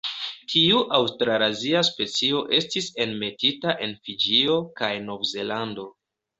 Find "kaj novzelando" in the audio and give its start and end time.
4.83-5.91